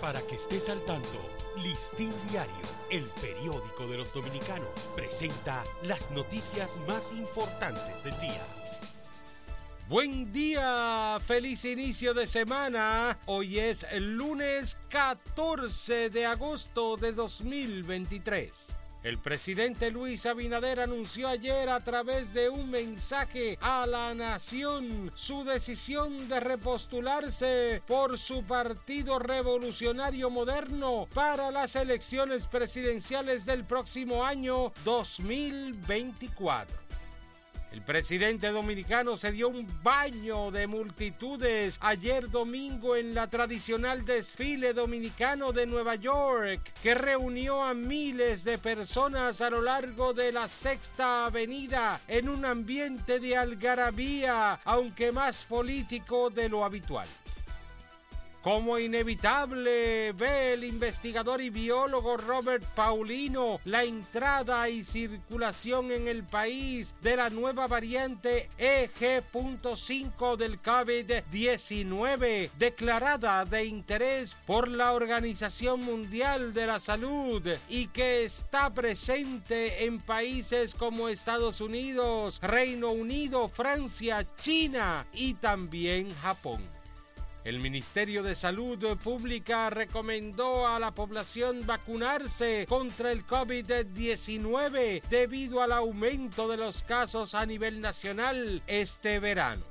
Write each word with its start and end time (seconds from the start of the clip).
Para 0.00 0.20
que 0.20 0.34
estés 0.34 0.68
al 0.68 0.84
tanto, 0.84 1.18
Listín 1.62 2.12
Diario, 2.30 2.52
el 2.90 3.04
periódico 3.20 3.86
de 3.86 3.96
los 3.96 4.12
dominicanos, 4.12 4.92
presenta 4.94 5.64
las 5.84 6.10
noticias 6.10 6.78
más 6.86 7.12
importantes 7.12 8.04
del 8.04 8.18
día. 8.20 8.42
Buen 9.88 10.32
día, 10.32 11.18
feliz 11.24 11.64
inicio 11.64 12.12
de 12.12 12.26
semana. 12.26 13.18
Hoy 13.24 13.58
es 13.58 13.86
el 13.90 14.16
lunes 14.16 14.76
14 14.90 16.10
de 16.10 16.26
agosto 16.26 16.98
de 16.98 17.12
2023. 17.12 18.76
El 19.06 19.18
presidente 19.18 19.92
Luis 19.92 20.26
Abinader 20.26 20.80
anunció 20.80 21.28
ayer 21.28 21.68
a 21.68 21.78
través 21.78 22.34
de 22.34 22.48
un 22.48 22.68
mensaje 22.68 23.56
a 23.60 23.86
la 23.86 24.12
nación 24.16 25.12
su 25.14 25.44
decisión 25.44 26.28
de 26.28 26.40
repostularse 26.40 27.84
por 27.86 28.18
su 28.18 28.42
Partido 28.42 29.20
Revolucionario 29.20 30.28
Moderno 30.28 31.06
para 31.14 31.52
las 31.52 31.76
elecciones 31.76 32.48
presidenciales 32.48 33.46
del 33.46 33.64
próximo 33.64 34.24
año 34.24 34.72
2024. 34.84 36.76
El 37.76 37.82
presidente 37.82 38.52
dominicano 38.52 39.18
se 39.18 39.32
dio 39.32 39.50
un 39.50 39.68
baño 39.82 40.50
de 40.50 40.66
multitudes 40.66 41.76
ayer 41.82 42.30
domingo 42.30 42.96
en 42.96 43.14
la 43.14 43.28
tradicional 43.28 44.02
desfile 44.06 44.72
dominicano 44.72 45.52
de 45.52 45.66
Nueva 45.66 45.94
York, 45.94 46.72
que 46.82 46.94
reunió 46.94 47.62
a 47.62 47.74
miles 47.74 48.44
de 48.44 48.56
personas 48.56 49.42
a 49.42 49.50
lo 49.50 49.60
largo 49.60 50.14
de 50.14 50.32
la 50.32 50.48
Sexta 50.48 51.26
Avenida 51.26 52.00
en 52.08 52.30
un 52.30 52.46
ambiente 52.46 53.20
de 53.20 53.36
algarabía, 53.36 54.58
aunque 54.64 55.12
más 55.12 55.44
político 55.44 56.30
de 56.30 56.48
lo 56.48 56.64
habitual. 56.64 57.06
Como 58.46 58.78
inevitable 58.78 60.12
ve 60.12 60.52
el 60.52 60.62
investigador 60.62 61.40
y 61.40 61.50
biólogo 61.50 62.16
Robert 62.16 62.62
Paulino 62.76 63.58
la 63.64 63.82
entrada 63.82 64.68
y 64.68 64.84
circulación 64.84 65.90
en 65.90 66.06
el 66.06 66.22
país 66.22 66.94
de 67.02 67.16
la 67.16 67.28
nueva 67.28 67.66
variante 67.66 68.48
EG.5 68.56 70.36
del 70.36 70.62
COVID-19 70.62 72.50
declarada 72.56 73.44
de 73.44 73.64
interés 73.64 74.36
por 74.46 74.68
la 74.68 74.92
Organización 74.92 75.80
Mundial 75.80 76.54
de 76.54 76.68
la 76.68 76.78
Salud 76.78 77.42
y 77.68 77.88
que 77.88 78.24
está 78.24 78.72
presente 78.72 79.86
en 79.86 79.98
países 79.98 80.72
como 80.76 81.08
Estados 81.08 81.60
Unidos, 81.60 82.38
Reino 82.40 82.92
Unido, 82.92 83.48
Francia, 83.48 84.24
China 84.36 85.04
y 85.12 85.34
también 85.34 86.14
Japón. 86.22 86.75
El 87.46 87.60
Ministerio 87.60 88.24
de 88.24 88.34
Salud 88.34 88.98
Pública 88.98 89.70
recomendó 89.70 90.66
a 90.66 90.80
la 90.80 90.92
población 90.92 91.64
vacunarse 91.64 92.66
contra 92.68 93.12
el 93.12 93.24
COVID-19 93.24 95.02
debido 95.08 95.62
al 95.62 95.70
aumento 95.70 96.48
de 96.48 96.56
los 96.56 96.82
casos 96.82 97.36
a 97.36 97.46
nivel 97.46 97.80
nacional 97.80 98.64
este 98.66 99.20
verano. 99.20 99.62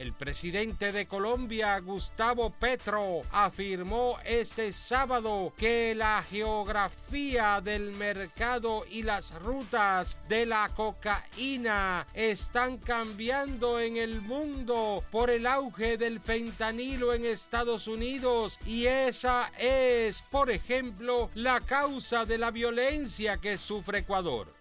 El 0.00 0.14
presidente 0.14 0.92
de 0.92 1.06
Colombia, 1.06 1.78
Gustavo 1.78 2.48
Petro, 2.48 3.20
afirmó 3.30 4.16
este 4.24 4.72
sábado 4.72 5.52
que 5.58 5.94
la 5.94 6.22
geografía 6.22 7.60
del 7.60 7.90
mercado 7.90 8.86
y 8.90 9.02
las 9.02 9.34
rutas 9.42 10.16
de 10.26 10.46
la 10.46 10.70
cocaína 10.74 12.06
están 12.14 12.78
cambiando 12.78 13.78
en 13.78 13.98
el 13.98 14.22
mundo 14.22 15.04
por 15.10 15.28
el 15.28 15.46
auge 15.46 15.98
del 15.98 16.18
fentanilo 16.18 17.12
en 17.12 17.26
Estados 17.26 17.86
Unidos 17.86 18.58
y 18.64 18.86
esa 18.86 19.52
es, 19.58 20.22
por 20.22 20.50
ejemplo, 20.50 21.28
la 21.34 21.60
causa 21.60 22.24
de 22.24 22.38
la 22.38 22.50
violencia 22.50 23.36
que 23.36 23.58
sufre 23.58 23.98
Ecuador. 23.98 24.59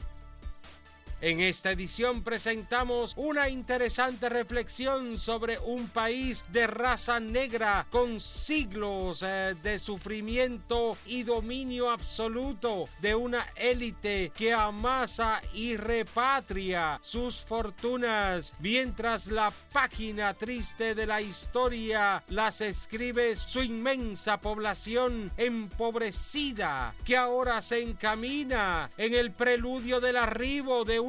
En 1.22 1.42
esta 1.42 1.72
edición 1.72 2.23
presentamos 2.23 3.14
una 3.17 3.49
interesante 3.49 4.30
reflexión 4.30 5.20
sobre 5.20 5.60
un 5.60 5.89
país 5.89 6.45
de 6.54 6.66
raza 6.66 7.20
negra 7.20 7.86
con 7.89 8.21
siglos 8.21 9.21
eh, 9.27 9.54
de 9.61 9.80
sufrimiento 9.80 10.98
y 11.05 11.23
dominio 11.23 11.92
absoluto 11.92 12.86
de 13.02 13.16
una 13.16 13.45
élite 13.58 14.32
que 14.33 14.54
amasa 14.54 15.42
y 15.54 15.76
repatria 15.76 17.02
sus 17.04 17.42
fortunas, 17.42 18.55
mientras 18.60 19.27
la 19.27 19.52
página 19.73 20.33
triste 20.33 20.95
de 20.95 21.05
la 21.05 21.20
historia 21.20 22.23
las 22.30 22.61
escribe 22.61 23.36
su 23.36 23.61
inmensa 23.61 24.39
población 24.39 25.33
empobrecida 25.36 26.95
que 27.04 27.17
ahora 27.17 27.61
se 27.61 27.83
encamina 27.83 28.89
en 28.95 29.14
el 29.14 29.33
preludio 29.33 29.99
del 29.99 30.16
arribo 30.16 30.86
de 30.86 31.02
un 31.02 31.08